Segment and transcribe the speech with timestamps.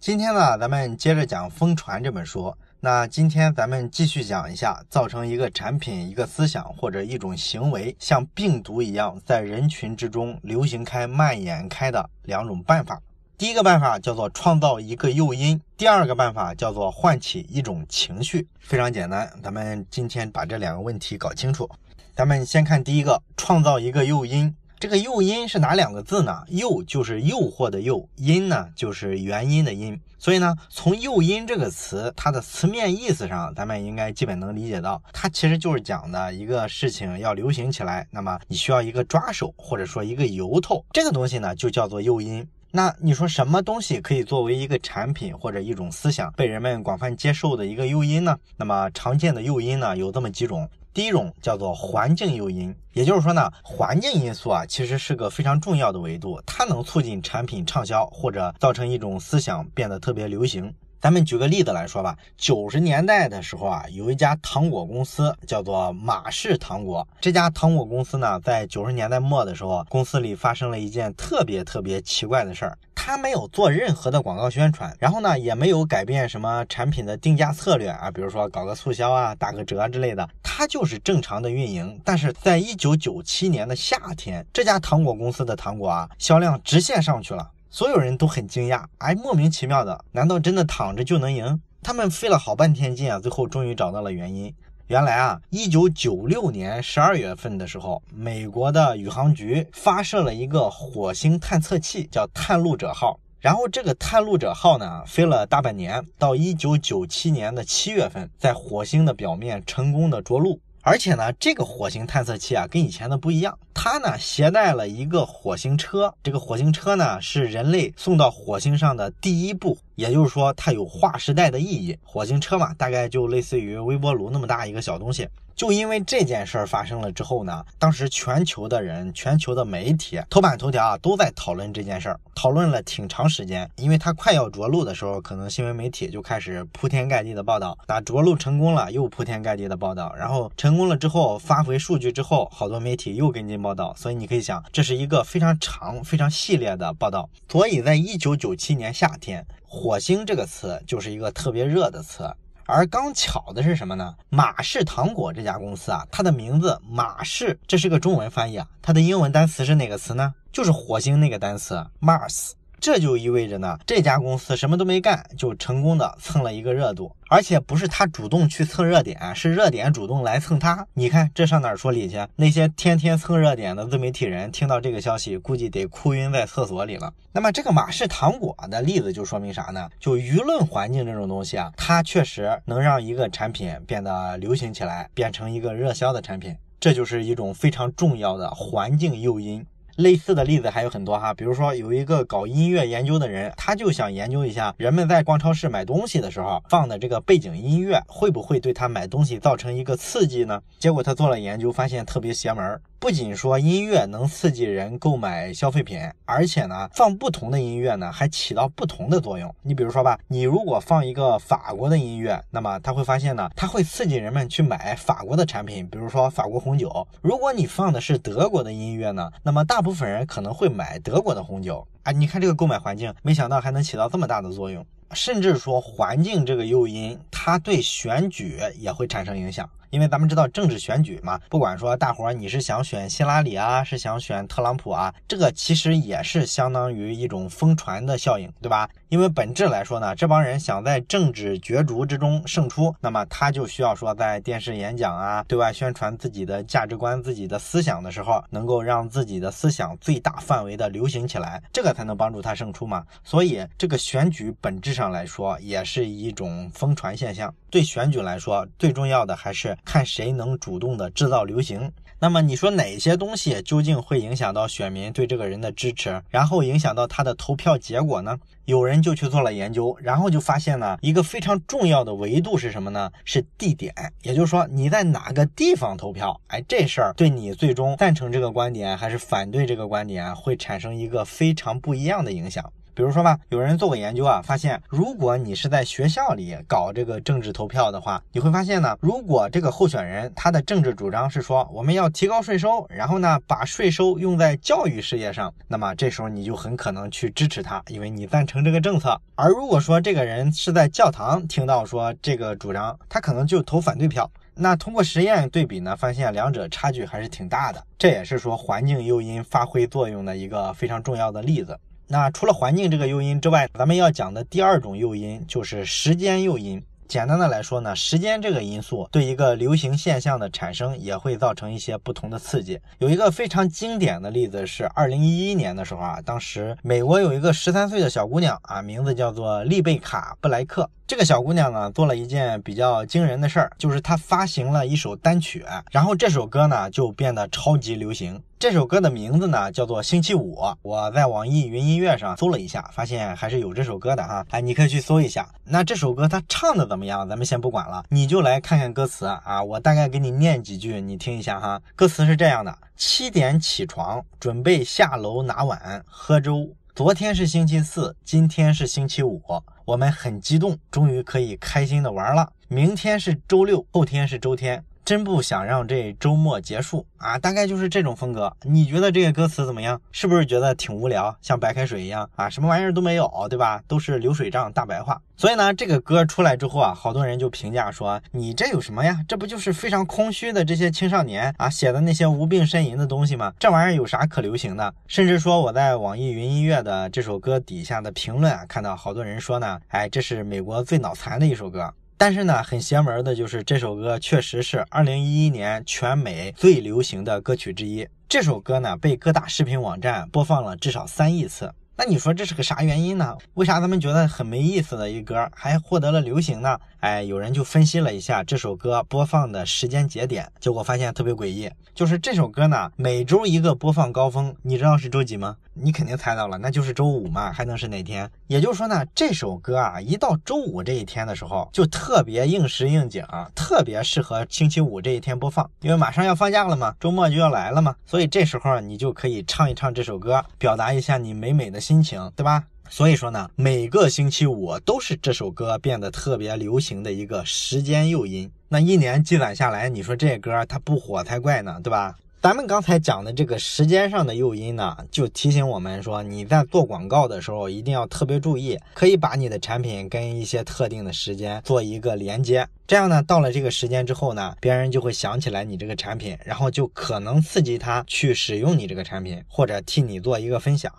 [0.00, 2.56] 今天呢，咱们接着讲《疯传》这本书。
[2.80, 12.98] 那今天咱们继续讲一下，造成一个产品、一个思想或者一种行为像病毒一样在人群之中流行开、蔓延开的两种办法。
[13.36, 18.48] 第一个办法叫做创造一个诱因，第二个办法叫做唤起一种情绪。
[18.58, 21.68] 非常简单，咱们今天把这两个问题搞清楚。
[22.16, 24.56] 咱们先看第一个，创造一个诱因。
[24.80, 26.42] 这个诱因是哪两个字呢？
[26.48, 30.00] 诱就是诱惑的诱，因呢就是原因的因。
[30.18, 42.48] 所以呢，从诱因这个词，它的词面意思上，咱们应该基本能理解到，它其实就是讲的一个事情要流行起来，那么你需要一个抓手，或者说一个由头，这个东西呢就叫做诱因。
[42.72, 48.34] 那你说什么东西可以作为一个产品或者一种思想被人们广泛接受的一个诱因呢？
[48.56, 50.70] 那么常见的诱因呢有这么几种。
[50.92, 60.74] 第一种叫做环境诱因，也就是说呢，环境因素啊，其实是个非常重要的维度，它能促进产品畅销或者造成一种思想变得特别流行。
[61.00, 67.06] 咱们举个例子来说吧，九十年代的时候啊，有一家糖果公司叫做马氏糖果。
[67.22, 72.76] 这家糖果公司呢，在九十年代末的时候，公司里发生了一件特别特别奇怪的事儿。
[72.94, 81.98] 他没有做任何的广告宣传，然后呢，也没有改变什么产品的定价策略啊，比如说搞个促销啊、打个折之类的，他就是正常的运营。
[82.04, 87.50] 但是在一九九七年的夏天，这家糖果公司的糖果啊，销量直线上去了。
[87.72, 91.60] 所有人都很惊讶，哎，莫名其妙的，难道真的躺着就能赢？
[91.82, 94.52] 他们费了好半天劲啊，最后终于找到了原因。
[94.88, 103.20] 原来啊，一九九六年十二月份的时候，美国的宇航局发射了一个火星探测器，叫探路者号。
[103.38, 110.60] 然后这个探路者号呢，飞了大半年，到一九九七年的七月份，在火星的表面成功的着陆。
[110.82, 113.58] 而且呢，这个火星探测器啊，跟以前的不一样。
[113.74, 116.14] 它呢，携带了一个火星车。
[116.22, 121.98] 这个火星车呢，是人类送到火星上的第一步，也就是说，它有划时代的意义。
[122.02, 125.28] 火星车嘛，大概就类似于微波炉那么大一个小东西。
[125.54, 133.70] 就因为这件事儿发生了之后呢，当时全球的人、全球的媒体头版头条啊都在讨论这件事儿，讨论了挺长时间。
[133.76, 137.76] 因为它快要着陆的时候，可能新闻媒体就开始铺天盖地的报道。
[137.86, 140.14] 那着陆成功了，又铺天盖地的报道。
[140.16, 143.94] 然后成功了之后，发回数据之后，好多媒体又跟进报道。
[143.98, 147.28] 所以你可以想，这是一个非常长、非常系列的报道。
[147.50, 152.28] 所以在一九九七年夏天，火星这个词就是一个特别热的词。
[152.66, 154.16] 而刚巧的是什么呢？
[154.28, 160.34] 马氏糖果这家公司啊，它的名字马氏，这是个中文翻译啊，它的英文单词是哪个词呢？
[160.50, 162.50] 就是火星那个单词 Mars。
[162.80, 170.86] 这就意味着呢，这家公司什么都没干，就成功的蹭了一个热度，而且不是他主动去蹭热点，是热点主动来蹭他。
[170.94, 172.26] 你看这上哪儿说理去？
[172.36, 177.12] 那些天天蹭热点的自媒体人听到这个消息，估计得哭晕在厕所里了。
[177.32, 179.88] 那么这个马氏糖果的例子就说明啥呢？
[180.00, 189.64] 就舆论环境这种东西啊，它确实能让一个产品变得流行起来，变成一个热销的产品，这就是一种非常重要的环境诱因。
[190.00, 200.60] 类似的例子还有很多哈，比如说有一个搞音乐研究的人，他就想研究一下人们在逛超市买东西的时候放的这个背景音乐会不会对他买东西造成一个刺激呢？
[200.78, 202.80] 结果他做了研究，发现特别邪门儿。
[202.98, 209.54] 不仅说音乐能刺激人购买消费品，而且呢，放不同的音乐呢，还起到不同的作用。
[209.62, 217.08] 你比如说吧，你如果放一个法国的音乐，那么他会发现呢，它会刺激人们去买法国的产品，比如说法国红酒。
[217.22, 221.84] 如果你放的是德国的音乐呢，那么大部部分人可能会买德国的红酒。
[222.04, 224.86] 啊，你看这个购买环境，没想到还能起到这么大的作用。
[225.12, 229.68] 甚至说环境这个诱因，它对选举也会产生影响。
[229.90, 238.88] 因为咱们知道政治选举嘛，不管说大伙儿你是想选希拉里啊，是想选特朗普啊，这个其实也是相当于一种疯传的效应，对吧？
[239.08, 253.04] 因为本质来说呢，这帮人想在政治角逐之中胜出，那么他就需要说在电视演讲啊，对外宣传自己的价值观、自己的思想的时候，能够让自己的思想最大范围的流行起来，这个才能帮助他胜出嘛。
[253.24, 257.54] 所以这个选举本质上上来说也是一种疯传现象。
[257.70, 261.90] 对选举来说，最重要的还是看谁能主动的制造流行。
[262.22, 268.38] 那么你说哪些东西究竟会影响到选民对这个人的支持，然后影响到他的投票结果呢？
[268.66, 273.10] 有人就去做了研究，然后就发现呢，一个非常重要的维度是什么呢？
[273.24, 282.70] 是地点，也就是说你在哪个地方投票，哎，这事儿对你最终赞成这个观点还是反对这个观点，会产生一个非常不一样的影响。
[283.00, 299.18] 比如说吧，有人做过研究啊，发现如果你是在学校里搞这个政治投票的话，你会发现呢，如果这个候选人他的政治主张是说我们要提高税收，然后呢把税收用在教育事业上，那么这时候你就很可能去支持他，因为你赞成这个政策。
[299.34, 304.30] 而如果说这个人是在教堂听到说这个主张，他可能就投反对票。
[304.56, 307.82] 那通过实验对比呢，发现两者差距还是挺大的。
[307.96, 311.78] 这也是说环境诱因发挥作用的一个非常重要的例子。
[312.12, 316.82] 那除了环境这个诱因之外，咱们要讲的第二种诱因就是时间诱因。
[317.06, 322.80] 简单的来说呢，时间这个因素对一个流行现象的产生也会造成一些不同的刺激。
[322.98, 330.90] 有一个非常经典的例子是二零一一年的时候啊，当时美国有一个十三岁的小姑娘啊，名字叫做丽贝卡·布莱克。
[331.10, 338.40] 这个小姑娘呢，做了一件比较惊人的事儿，就是她发行了一首单曲，然后这首歌呢就变得超级流行。
[338.60, 344.46] 这首歌的名字呢叫做《星期五》，我在网易云音乐上搜了一下，发现还是有这首歌的哈。
[344.50, 345.48] 哎，你可以去搜一下。
[345.64, 347.28] 那这首歌它唱的怎么样？
[347.28, 349.60] 咱们先不管了，你就来看看歌词啊。
[349.60, 351.82] 我大概给你念几句，你听一下哈。
[351.96, 356.70] 歌词是这样的：七点起床，准备下楼拿碗喝粥。
[356.92, 359.40] 昨天是星期四，今天是星期五，
[359.84, 362.52] 我们很激动，终于可以开心的玩了。
[362.66, 364.84] 明天是周六，后天是周天。
[365.10, 367.36] 真不想让这周末结束啊！
[367.36, 368.56] 大概就是这种风格。
[368.62, 370.00] 你觉得这个歌词怎么样？
[370.12, 372.48] 是不是觉得挺无聊，像白开水一样啊？
[372.48, 373.82] 什么玩意儿都没有，对吧？
[373.88, 375.20] 都是流水账大白话。
[375.36, 379.18] 所以呢，这个歌出来之后啊，好多人就评价说：“你这有什么呀？
[379.26, 383.52] 这不就是非常空虚的这些青少年啊写的那些无病呻吟的东西吗？
[383.58, 398.06] 这玩意儿有啥可流行的？”甚至说我在网易云音乐的这首歌底下的评论啊，看到好多人说呢：“哎，这是美国最脑残的一首歌。”但是呢，很邪门的就是这首歌确实是二零一一年全美最流行的歌曲之一。
[398.28, 401.72] 这首歌呢，被各大视频网站播放了至少三亿次。
[401.96, 403.34] 那你说这是个啥原因呢？
[403.54, 406.78] 为啥咱们觉得很没意思的一歌还获得了流行呢？
[406.98, 415.56] 哎，有人就分析了一下这首歌播放的时间节点，结果发现特别诡异，就是这首歌呢每周一个播放高峰，你知道是周几吗？
[415.80, 418.28] 你肯定猜到了，那就是周五嘛，还能是哪天？
[418.48, 423.24] 也就是说呢，这首歌啊一到周五这一天的时候，就特别应时应景，
[423.54, 432.00] 特别适合星期五这一天播放，因为马上要放假了嘛，周末就要来了嘛，所以这时候你就可以唱一唱这首歌，表达一下你美美的心。
[432.00, 432.64] 情对吧？
[432.88, 438.50] 所以说呢，每个星期五都是这首歌变得特别流行的一个时间诱因。
[438.68, 442.14] 那一年积攒下来，你说这歌它不火才怪呢，对吧？
[442.42, 460.90] 咱们刚才讲的这个时间上的诱因呢，就提醒我们说，你在做广告的时候一定要特别注意，可以把你的产品跟一些特定的时间做一个连接，这样呢，到了这个时间之后呢，别人就会想起来你这个产品，然后就可能刺激他去使用你这个产品，或者替你做一个分享。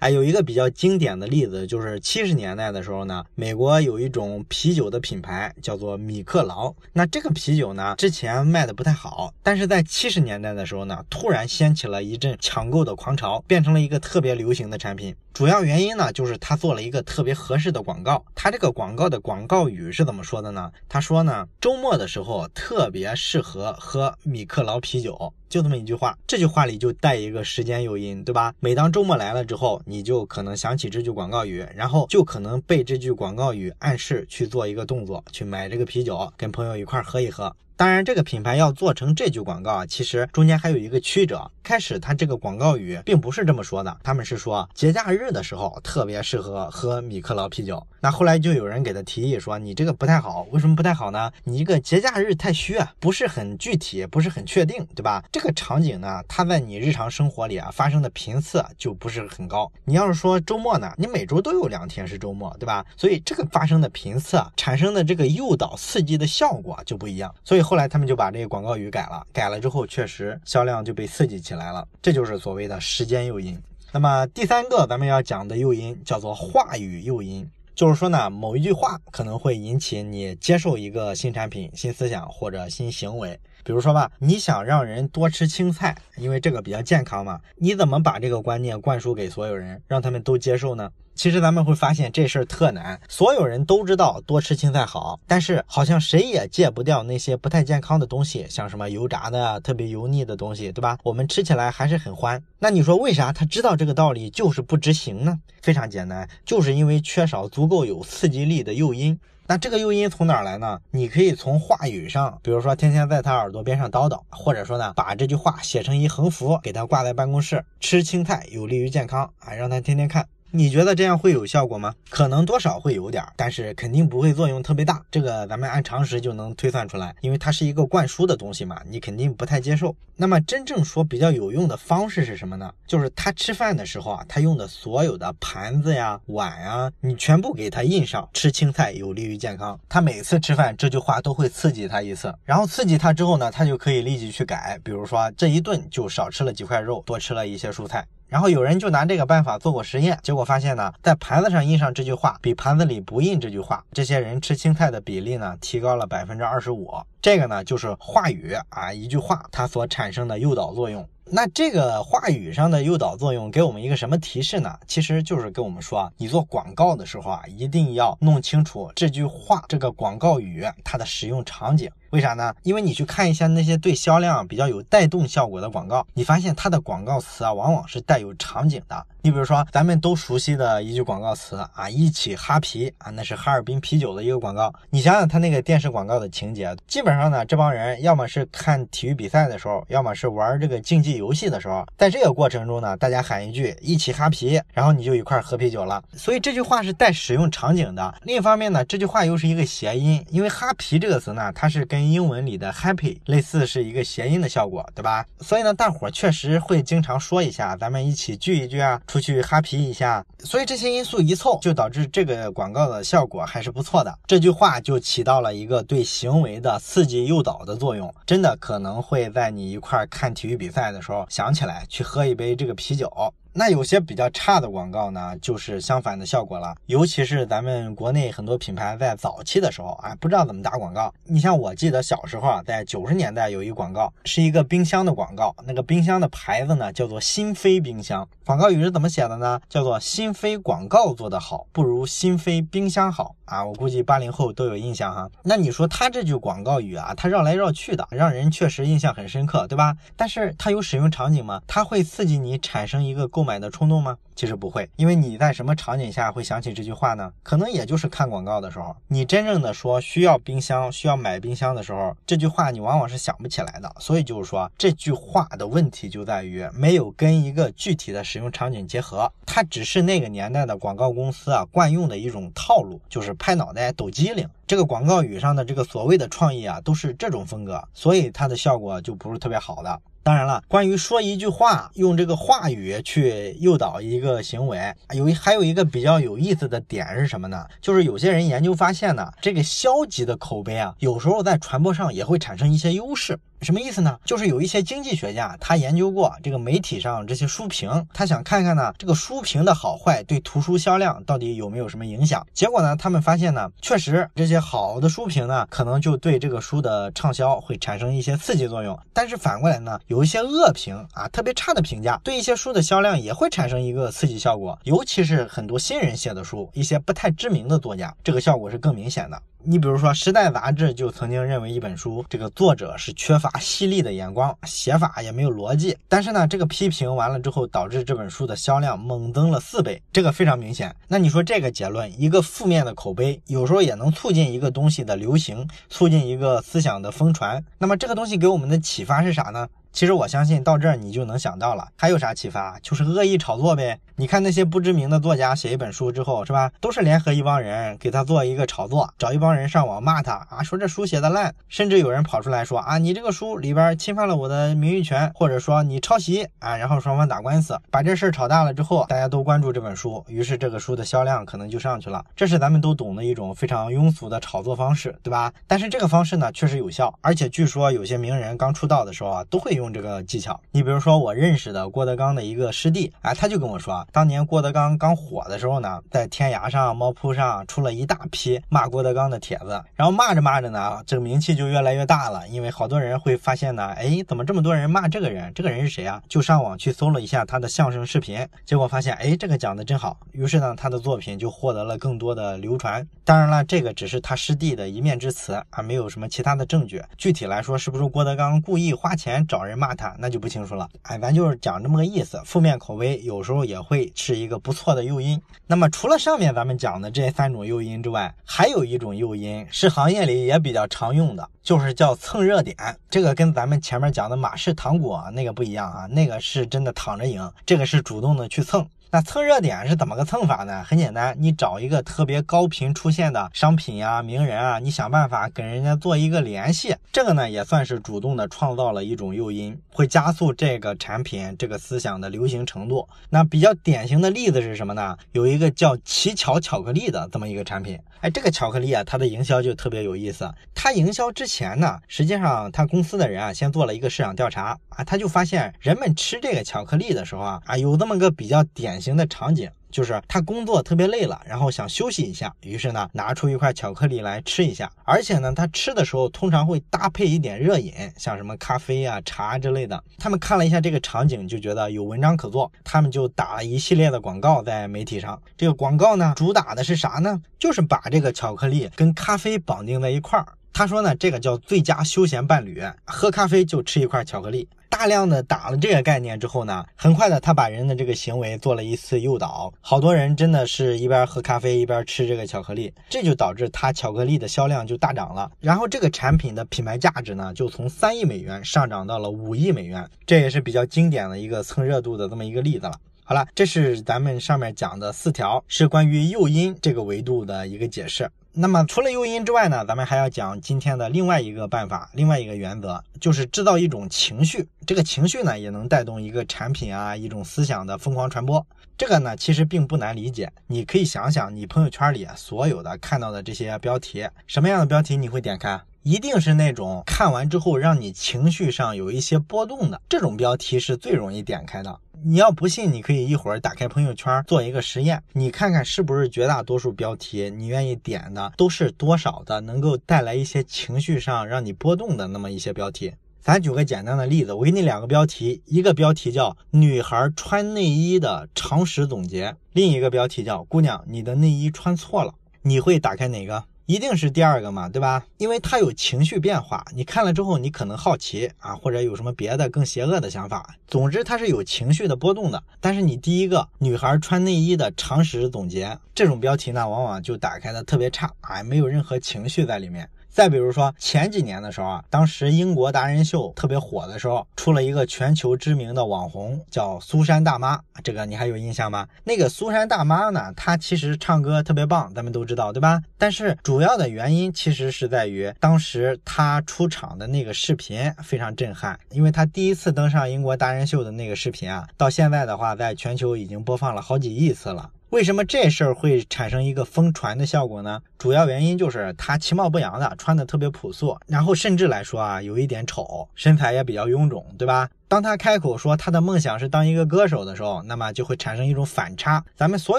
[0.00, 6.74] 哎，有一个比较经典的例子，就是七十年代的时候呢，美国有一种啤酒的品牌叫做米克劳。
[6.94, 15.14] 那这个啤酒呢，之前卖的不太好，但是在七十年代的时候呢，突然掀起了一阵抢购的狂潮，变成了一个特别流行的产品。
[15.34, 18.24] 主要原因呢，就是他做了一个特别合适的广告。
[18.34, 20.72] 他这个广告的广告语是怎么说的呢？
[20.88, 25.34] 他说呢，周末的时候特别适合喝米克劳啤酒。
[25.50, 28.54] 就这么一句话，这句话里就带一个时间诱因，对吧？
[28.60, 37.52] 每当周末来了之后，你就可能想起这句广告语，然后就可能被这句广告语暗示去做一个动作，去买这个啤酒，跟朋友一块儿喝一喝。
[37.80, 41.50] 当然，这个品牌要做成这句广告啊，其实中间还有一个曲折。
[41.62, 47.86] 开始他这个广告语并不是这么说的，他们是说节假日的时候特别适合喝米克劳啤酒。
[48.00, 51.30] 那后来就有人给他提议说，你这个不太好，为什么不太好呢？
[51.44, 55.24] 你一个节假日太虚啊，不是很具体，不是很确定，对吧？
[55.32, 59.70] 这个场景呢，它在你日常生活里啊发生的频次就不是很高。
[59.84, 62.84] 你要是说周末呢，你每周都有两天是周末，对吧？
[62.96, 67.32] 所以这个发生的频次产生的这个诱导刺激的效果就不一样。
[67.44, 67.62] 所以。
[67.70, 73.56] 后来他们就把这个广告语改了，改了之后确实销量就被刺激起来了，这就是所谓的时间诱因。
[73.92, 83.38] 那么第三个咱们要讲的诱因叫做话语诱因，就是说呢，某一句话可能会引起你接受一个新产品、新思想或者新行为。
[83.62, 90.90] 比如说吧，你想让人多吃青菜，因为这个比较健康嘛，你怎么把这个观念灌输给所有人，让他们都接受呢？
[91.20, 100.96] 其实咱们会发现这事儿特难，所有人都知道多吃青菜好，但是好像谁也戒不掉那些不太健康的东西，像什么油炸的、特别油腻的东西，对吧？
[101.02, 102.42] 我们吃起来还是很欢。
[102.58, 105.38] 那你说为啥他知道这个道理就是不执行呢？
[105.60, 109.20] 非常简单，就是因为缺少足够有刺激力的诱因。
[109.46, 110.80] 那这个诱因从哪儿来呢？
[110.90, 117.62] 你可以从话语上，比如说天天在他耳朵边上叨叨，或者说呢，把这句话写成一横幅，给他挂在办公室。
[117.78, 120.26] 吃青菜有利于健康啊，让他天天看。
[120.52, 121.94] 你觉得这样会有效果吗？
[122.08, 125.00] 可能多少会有点，但是肯定不会作用特别大。
[125.10, 129.94] 这个咱们按常识就能推算出来，因为它是一个灌输的东西嘛，你肯定不太接受。
[130.16, 132.70] 那么真正说比较有用的方式是什么呢？
[132.86, 139.78] 就是他吃饭的时候啊，他用的所有的盘子呀、碗呀，你全部给他印上“吃青菜有利于健康”。
[139.88, 148.06] 他每次吃饭这句话都会刺激他一次，然后刺激他之后呢，他就可以立即去改，比如说这一顿就少吃了几块肉，多吃了一些蔬菜。
[148.30, 156.88] 然后有人就拿这个办法做过实验，结果发现呢，在盘子上印上这句话，比盘子里不印这句话，这些人吃青菜的比例呢，提高了百分之二十五。
[157.20, 161.06] 这个呢，就是话语啊，一句话它所产生的诱导作用。
[161.32, 164.78] 那这个话语上的诱导作用给我们一个什么提示呢？
[164.86, 171.90] 其实就是跟我们说，你做广告的时候啊，一定要弄清楚这句话这个广告语它的使用场景。
[172.10, 172.54] 为啥呢？
[172.62, 179.06] 因为你去看一下那些对销量比较有带动效果的广告，你发现它的广告词啊，往往是带有场景的。
[179.22, 184.72] 你比如说咱们都熟悉的一句广告词啊，一起哈啤啊，那是哈尔滨啤酒的一个广告。
[184.88, 196.02] 你想想它那个电视广告的情节，基本上呢，这帮人要么是看体育比赛的时候，要么是玩这个竞技游戏的时候，在这个过程中呢，大家喊一句一起哈啤，然后你就一块喝啤酒了。
[196.16, 198.14] 所以这句话是带使用场景的。
[198.22, 205.26] 另一方面呢，这句话又是一个谐音，因为哈啤这个词呢，它是跟跟英文里的 happy 类似，是一个谐音的效果，对吧？
[205.40, 210.24] 所以呢，大伙儿确实会经常说一下，咱们一起聚一聚啊，出去哈皮一下。
[210.38, 214.18] 所以这些因素一凑，就导致这个广告的效果还是不错的。
[214.26, 223.12] 这句话就起到了一个对行为的刺激诱导的作用，真的可能会在你一块看体育比赛的时候想起来去喝一杯这个啤酒。
[223.52, 226.74] 那有些比较差的广告呢，就是相反的效果了。
[226.86, 231.12] 尤其是咱们国内很多品牌在早期的时候哎，不知道怎么打广告。
[231.24, 238.28] 你像我记得小时候啊，在九十年代有一广告，是一个冰箱的广告，那个冰箱的牌子呢叫做新飞冰箱。
[238.44, 239.60] 广告语是怎么写的呢？
[239.68, 243.64] 叫做新飞广告做得好，不如新飞冰箱好啊。
[243.64, 245.28] 我估计八零后都有印象哈。
[245.42, 249.94] 那你说他这句广告语啊，他绕来绕去的，让人确实印象很深刻，对吧？
[250.16, 251.60] 但是它有使用场景吗？
[251.66, 254.16] 它会刺激你产生一个购买的冲动吗？
[254.40, 257.30] 其实不会，因为你在什么场景下会想起这句话呢？
[257.42, 263.94] 可能也就是看广告的时候，你真正的说需要冰箱、需要买冰箱的时候，这句话你往往是想不起来的。
[263.98, 274.48] 所以就是说，这句话的问题就在于没有跟一个具体的使用场景结合，它只是那个年代的广告公司啊惯用的一种套路，就是拍脑袋抖机灵。
[274.66, 280.00] 这个广告语上的这个所谓的创意啊，都是这种风格，所以它的效果就不是特别好的。
[280.22, 287.66] 当然了，关于说一句话，用这个话语去诱导一个行为，有一还有一个比较有意思的点是什么呢？
[287.80, 293.38] 就是有些人研究发现呢，这个消极的口碑啊，有时候在传播上也会产生一些优势。
[293.62, 294.18] 什么意思呢？
[294.24, 302.46] 就是有一些经济学家，他研究过这个媒体上这些书评，他想看看呢，这个书评的好坏对图书销量到底有没有什么影响。
[302.54, 308.98] 结果呢，他们发现呢，确实这些好的书评呢，可能就对这个书的畅销会产生一些刺激作用。
[309.12, 314.78] 但是反过来呢，有一些恶评啊，特别差的评价，对一些书的销量也会产生一个刺激效果。
[314.84, 319.42] 尤其是很多新人写的书，一些不太知名的作家，这个效果是更明显的。
[319.62, 325.94] 你比如说，《时代》杂志就曾经认为一本书这个作者是缺乏犀利的眼光，写法也没有逻辑。
[326.08, 330.96] 但是呢，这个批评完了之后，导致这本书的销量猛增了四倍，这个非常明显。
[331.08, 337.62] 那你说这个结论，一个负面的口碑，有时候也能促进一个东西的流行，促进一个思想的疯传。
[337.76, 339.68] 那么这个东西给我们的启发是啥呢？
[339.92, 342.78] 其实我相信到这儿你就能想到了，还有啥启发？
[342.80, 343.98] 就是恶意炒作呗。
[344.16, 346.70] 你看那些不知名的作家写一本书之后，是吧？
[346.80, 362.24] 都是联合一帮人给他做一个炒作，找一帮人上网骂他啊，说这书写的烂，甚至有人跑出来说啊，你这个书里边侵犯了我的名誉权，或者说你抄袭啊，然后双方打官司，把这事儿炒大了之后，大家都关注这本书，于是这个书的销量可能就上去了。
[362.36, 365.52] 这是咱们都懂的一种非常庸俗的炒作方式，对吧？
[365.66, 370.60] 但是这个方式呢，确实有效，而且据说有些名人刚出道的时候啊，都会用这个技巧。
[370.70, 374.90] 你比如说我认识的郭德纲的一个师弟，哎，他就跟我说，当年郭德纲。
[375.00, 382.46] 刚火的时候呢，在天涯上、猫扑上出了一大批骂郭德纲的帖子，然后骂着骂着呢，这个名气就越来越大了。
[382.48, 385.50] 因为好多人会发现呢，哎，怎么这么多人骂这个人？
[385.54, 386.22] 这个人是谁啊？
[386.28, 390.18] 就上网去搜了一下他的相声视频，结果发现，哎，这个讲的真好。
[390.32, 393.06] 于是呢，他的作品就获得了更多的流传。
[393.24, 397.02] 当然了，这个只是他师弟的一面之词啊，没有什么其他的证据。
[397.16, 400.88] 具体来说，是不是郭德纲故意花钱找人人骂他，那就不清楚了。
[401.02, 402.42] 哎，咱就是讲这么个意思。
[402.44, 404.74] 负面口碑有时候也会是一个不。
[404.80, 405.38] 错的诱因。
[405.66, 412.74] 那么除了上面咱们讲的这三种诱因之外，还有一种诱因是行业里也比较常用的，就是叫蹭热点。
[413.10, 418.88] 这个跟咱们前面讲的马氏糖果那个不一样啊，那个是真的躺着赢，这个是主动的去蹭。
[419.12, 420.84] 那蹭热点是怎么个蹭法呢？
[420.84, 433.08] 很简单，你找一个特别高频出现的商品呀、名人啊，你想办法跟人家做一个联系，这个呢也算是主动的创造了一种诱因，会加速这个产品这个思想的流行程度。
[433.30, 435.16] 那比较典型的例子是什么呢？
[435.32, 440.48] 有一个叫奇巧巧克力的这么一个产品，哎，这个巧克力啊，它的营销就特别有意思。
[440.72, 449.70] 它营销之前呢，实际上他公司的人啊，先做了一个市场调查啊，他就发现人们吃这个巧克力的时候啊，啊有这么个比较典型的场景。
[449.90, 460.00] 就是他工作特别累了，然后想休息一下，于是呢拿出一块巧克力来吃一下，而且呢他吃的时候通常会搭配一点热饮，像什么咖啡啊、茶之类的。
[460.16, 465.42] 他们看了一下这个场景，就觉得有文章可做，他们就打了一系列的广告在媒体上。
[465.56, 467.42] 这个广告呢主打的是啥呢？
[467.58, 470.46] 就是把这个巧克力跟咖啡绑定在一块儿。
[470.80, 474.66] 他说呢这个叫最佳休闲伴侣，喝咖啡就吃一块巧克力。
[474.88, 492.94] 大量的打了这个概念之后呢，很快的他把人的这个行为做了一次诱导，好多人真的是一边喝咖啡一边吃这个巧克力，这就导致他巧克力的销量就大涨了，然后这个产品的品牌价值呢就从三亿美元上涨到了五亿美元，这也是比较经典的一个蹭热度的这么一个例子了。
[493.22, 498.30] 好了，这是咱们上面讲的四条，是关于诱因这个维度的一个解释。
[498.60, 504.68] 那么除了诱因之外呢，咱们还要讲今天的另外一个办法，另外一个原则，就是制造一种情绪。
[504.86, 508.66] 这个情绪呢，也能带动一个产品啊，一种思想的疯狂传播。
[508.98, 510.52] 这个呢，其实并不难理解。
[510.66, 515.80] 你可以想想，你朋友圈里所有的看到的这些标题，什么样的标题你会点开？
[516.02, 521.98] 一定是那种看完之后让你情绪上有一些波动的这种标题是最容易点开的。
[522.24, 533.12] 你要不信，你可以一会儿打开朋友圈做一个实验，你看看是不是绝大多数标题你愿意点的都是多少的能够带来一些情绪上让你波动的那么一些标题。
[533.40, 542.34] 咱举个简单的例子，我给你两个标题，一个标题叫“女孩穿内衣的常识总结”，另一个标题叫“姑娘，你的内衣穿错了”。
[542.62, 543.64] 你会打开哪个？
[543.90, 545.26] 一定是第二个嘛，对吧？
[545.38, 550.76] 因为他有情绪变化，你看了之后，你可能好奇啊，或者有什么别的更邪恶的想法。
[550.86, 552.62] 总之，它是有情绪的波动的。
[552.78, 560.08] 但是你第一个女孩穿内衣的常识总结这种标题呢，往往就打开的特别差啊，没有任何情绪在里面。
[560.30, 569.06] 再比如说前几年的时候啊，当时英国达人秀特别火的时候，出了一个全球知名的网红叫苏珊大妈，这个你还有印象吗？
[569.24, 573.02] 那个苏珊大妈呢，她其实唱歌特别棒，咱们都知道，对吧？
[573.18, 584.90] 但是主要的原因其实是在于当时她出场的那个视频非常震撼，因为她第一次登上英国达人秀的那个视频啊，到现在的话，在全球已经播放了好几亿次了。
[585.10, 588.00] 为什么这事儿会产生一个疯传的效果呢？
[588.16, 594.88] 主要原因就是他其貌不扬的，穿的特别朴素，然后甚至来说啊，有一点丑，身材也比较臃肿，对吧？
[595.10, 599.98] 当他开口说他的梦想是当一个歌手的时候，那么就会产生一种反差，咱们所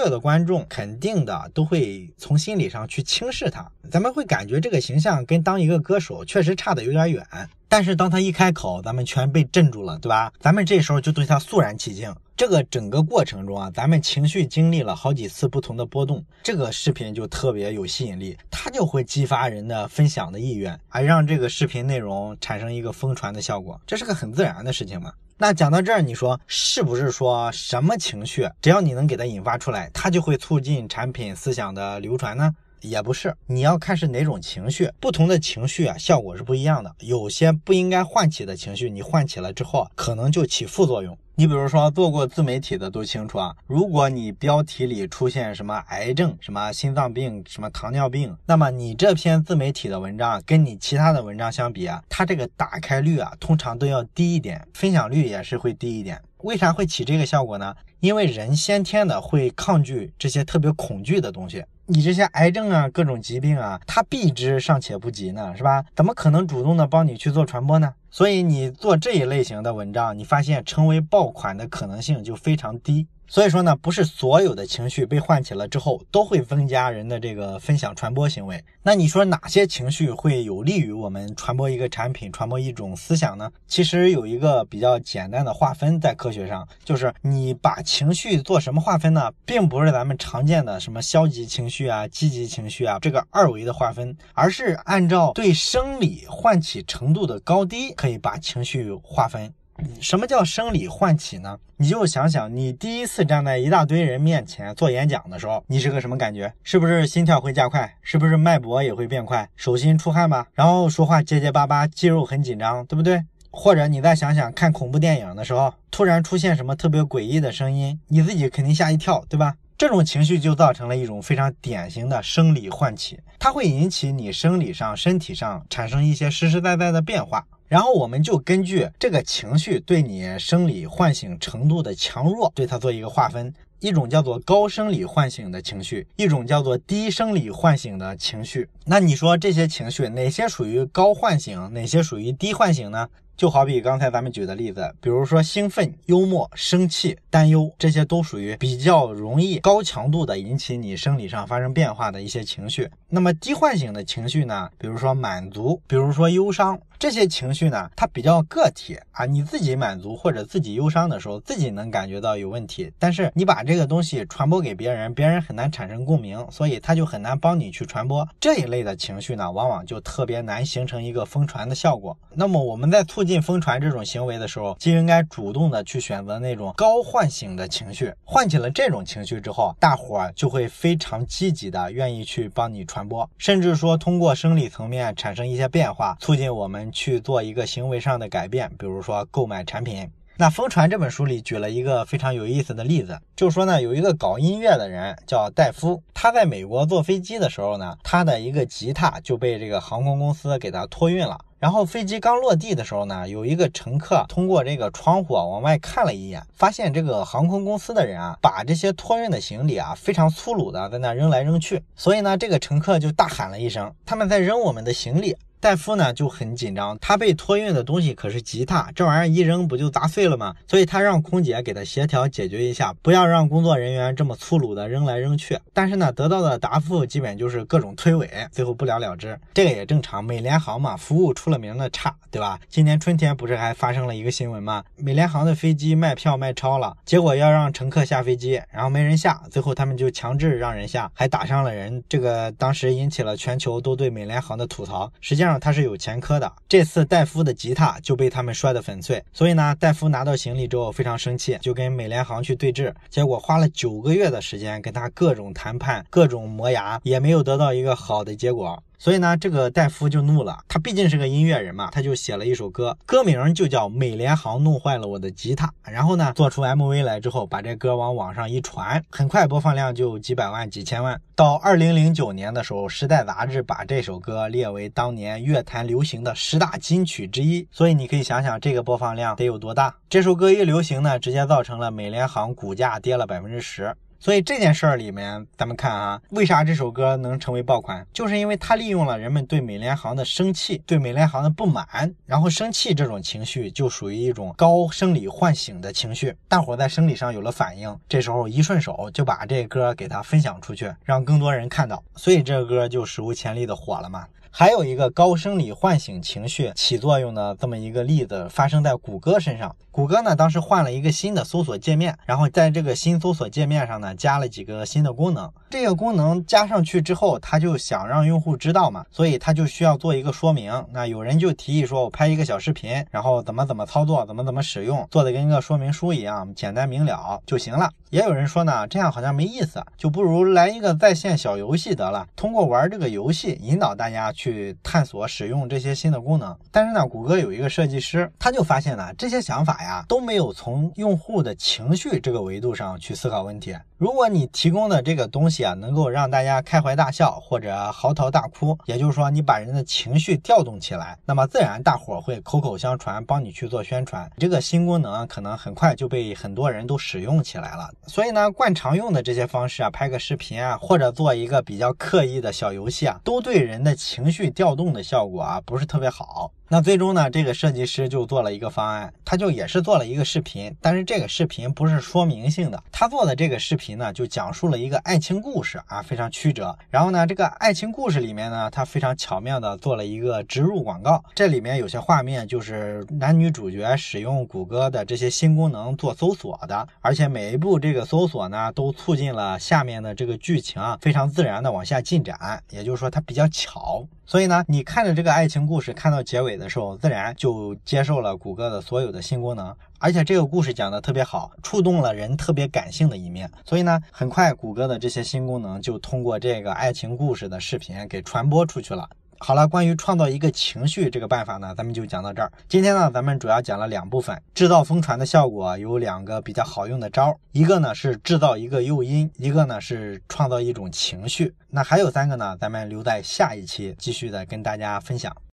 [0.00, 7.22] 有的观众肯定的都会从心理上去轻视他，咱们会感觉这个形象跟当一个歌手确实差的有点远。
[7.68, 10.32] 但是当他一开口，咱们全被镇住了，对吧？
[10.40, 12.14] 咱们这时候就对他肃然起敬。
[12.34, 25.01] 这个整个过程中啊，咱们情绪经历了好几次不同的波动，这个视频就特别有吸引力，它就会激发人的分享的意愿，而让这个视频内容产生一个疯传的效果，这是个很自然的事情。
[25.42, 32.54] 那讲到这儿，你说是不是说什么情绪，只要你能给它引发出来，它就会促进产品思想的流传呢？
[32.80, 36.94] 也不是，你要看是哪种情绪，不同的情绪啊，效果是不一样的。
[37.00, 41.18] 有些不应该唤起的情绪，你唤起了之后，可能就起副作用。
[41.34, 56.20] 你比如说做过自媒体的都清楚啊，如果你标题里出现什么癌症、什么心脏病、什么糖尿病，那么你这篇自媒体的文章跟你其他的文章相比啊，它这个打开率啊，通常都要低一点，分享率也是会低一点。
[56.42, 57.74] 为啥会起这个效果呢？
[58.00, 61.64] 因为人先天的会抗拒这些特别恐惧的东西。
[61.86, 65.84] 你这些癌症啊，各种疾病啊，它避之尚且不及呢，是吧？
[65.96, 67.94] 怎么可能主动的帮你去做传播呢？
[68.08, 73.06] 所以你做这一类型的文章，你发现成为爆款的可能性就非常低。
[73.32, 78.62] 所以说呢，不是所有的情绪被唤起了之后都会增加人的这个分享传播行为。
[78.82, 83.50] 那你说哪些情绪会有利于我们传播一个产品、传播一种思想呢？
[83.66, 89.32] 其实有一个比较简单的划分，在科学上，就是你把情绪做什么划分呢？
[89.46, 99.50] 并不是咱们常见的什么消极情绪啊、积极情绪啊这个二维的划分，而是按照对生理唤起程度的高低，可以把情绪划分。
[100.00, 101.58] 什么叫生理唤起呢？
[101.76, 106.52] 你就想想，你第一次站在一大堆人面前做演讲的时候，你是个什么感觉？
[106.62, 107.92] 是不是心跳会加快？
[108.02, 109.48] 是不是脉搏也会变快？
[109.56, 110.46] 手心出汗吧？
[110.54, 113.24] 然后说话结结巴巴，肌肉很紧张，对不对？
[113.50, 119.56] 或者你再想想看恐怖电影的时候，突然出现什么特别诡异的声音，你自己肯定吓一跳，对吧？
[119.76, 127.44] 这种情绪就造成了一种非常典型的生理唤起，它会引起你生理上、身体上产生一些实实在在的变化。
[127.72, 133.50] 然后我们就根据这个情绪对你生理唤醒程度的强弱，对它做一个划分。
[133.80, 138.68] 一种叫做高生理唤醒的情绪，一种叫做低生理唤醒的情绪。
[138.84, 143.08] 那你说这些情绪哪些属于高唤醒，哪些属于低唤醒呢？
[143.38, 152.88] 就好比刚才咱们举的例子，比如说兴奋、幽默、生气、担忧，这些都属于比较容易高强度的引起你生理上发生变化的一些情绪。
[153.08, 154.68] 那么低唤醒的情绪呢？
[154.76, 156.78] 比如说满足，比如说忧伤。
[157.02, 172.16] 这些情绪呢，它比较个体啊，你自己满足或者自己忧伤的时候，自己能感觉到有问题，但是你把这个东西传播给别人，别人很难产生共鸣，所以他就很难帮你去传播这一类的情绪呢，往往就特别难形成一个疯传的效果。
[172.36, 186.91] 那么我们在促进疯传这种行为的时候，就应该主动的去选择那种高唤醒的情绪，唤起了这种情绪之后，大伙儿就会非常积极的愿意去帮你传播，甚至说通过生理层面产生一些变化，促进我们。
[186.92, 190.08] 去做一个行为上的改变，比如说购买产品。
[190.38, 201.38] 那《疯传》这本书里举了一个非常有意思的例子，就说呢，有一个搞音乐的人叫戴夫，他在美国坐飞机的时候呢，他的一个吉他就被这个航空公司给他托运了。
[201.58, 211.80] 然后飞机刚落地的时候呢，有一个乘客通过这个窗户往外看了一眼，发现这个航空公司的人啊，把这些托运的行李啊，非常粗鲁的在那扔来扔去。
[211.94, 220.52] 所以呢，这个乘客就大喊了一声：“他们在扔我们的行李。”戴夫呢就很紧张，他被托运的东西可是吉他，这玩意儿一扔不就砸碎了吗？
[220.66, 225.56] 所以他让空姐给他协调解决一下，不要让工作人员这么粗鲁的扔来扔去。
[225.72, 229.38] 但是呢，得到的答复基本就是各种推诿，最后不了了之。
[229.54, 232.58] 这个也正常，美联航嘛，服务出了名的差，对吧？
[232.68, 234.82] 今年春天不是还发生了一个新闻吗？
[234.96, 242.02] 美联航的飞机卖票卖超了，结果要让乘客下飞机，然后没人下，最后他们就强制让人下，还打伤了人。
[242.08, 245.08] 这个当时引起了全球都对美联航的吐槽。
[245.20, 245.51] 实际上。
[245.58, 258.82] 他是有前科的，这次戴夫的吉他就被他们摔得粉碎，所以呢，戴夫拿到行李之后非常生气，就跟美联航去对峙，结果花了九个月的时间跟他各种谈判、各种磨牙，也没有得到一个好的结果。
[259.02, 260.56] 所以呢，这个戴夫就怒了。
[260.68, 265.66] 他毕竟是个音乐人嘛，他就写了一首歌，歌名就叫《美联航弄坏了我的吉他》。
[265.82, 271.20] 然后呢，做出 MV 来之后，把这歌往网上一传，很快播放量就几百万、几千万。
[271.34, 277.66] 到二零零九年的时候，《时代》杂志把这首歌列为当年乐坛流行的十大金曲之一。
[277.72, 279.92] 所以你可以想想，这个播放量得有多大？
[280.08, 283.96] 这首歌一流行呢，直接造成了美联航股价跌了百分之十。
[284.22, 288.06] 所以这件事儿里面，咱们看啊，为啥这首歌能成为爆款？
[288.12, 304.24] 就是因为它利用了人们对美联航的生气、对美联航的不满，然后生气这种情绪就属于一种高生理唤醒的情绪，大伙在生理上有了反应，这时候一顺手就把这歌给它分享出去，让更多人看到，所以这个歌就史无前例的火了嘛。
[304.54, 309.74] 还有一个高生理唤醒情绪起作用的这么一个例子，发生在谷歌身上。
[309.90, 315.50] 谷歌呢，当时换了一个新的搜索界面，然后在这个新搜索界面上呢，加了几个新的功能。
[315.70, 320.84] 这个功能加上去之后，他就想让用户知道嘛，所以他就需要做一个说明。
[320.92, 327.90] 那有人就提议说，我拍一个小视频，然后怎么怎么操作，怎么怎么使用，做的跟个说明书一样，简单明了就行了。
[328.12, 336.54] 也有人说呢，这样好像没意思，就不如来一个在线小游戏得了，通过玩这个游戏引导大家去探索使用这些新的功能。
[336.70, 343.74] 但是呢，谷歌有一个设计师，他就发现呢，这些想法呀都没有从用户的情绪这个维度上去思考问题。
[343.96, 354.30] 如果你提供的这个东西啊，能够让大家开怀大笑或者嚎啕大哭，也就是说你把人的情绪调动起来，那么自然大伙会口口相传，帮你去做宣传。
[354.36, 357.88] 这个新功能可能很快就被很多人都使用起来了。
[358.06, 366.52] 所以呢，惯常用的这些方式啊，拍个视频啊，或者做一个比较刻意的小游戏啊，都对人的情绪调动的效果啊，不是特别好。
[366.72, 376.74] 那最终呢，这个设计师就做了一个方案，他就也是做了一个视频，但是这个视频不是说明性的，他做的这个视频呢，就讲述了一个爱情故事啊，非常曲折。
[376.88, 394.06] 然后呢，这个爱情故事里面呢，他非常巧妙的做了一个植入广告，这里面有些画面就是男女主角使用谷歌的这些新功能做搜索的，而且每一步这个搜索呢，都促进了下面的这个剧情啊，非常自然的往下进展，也就是说它比较巧。
[394.24, 403.50] 所以呢，你看着这个爱情故事，看到结尾的的时候，自然就接受了谷歌的所有的新功能，而且这个故事讲的特别好，触动了人特别感性的一面。
[403.66, 409.08] 所以呢，很快谷歌的这些新功能就通过这个爱情故事的视频给传播出去了。
[409.44, 412.52] 好了，关于创造一个情绪这个办法呢，咱们就讲到这儿。
[412.68, 421.52] 今天呢，咱们主要讲了两部分，制造疯传的效果有两个比较好用的招儿，一个呢是制造一个诱因，一个呢是创造一种情绪。
[421.68, 425.36] 那还有三个呢，咱们留在下一期继续的跟大家分享。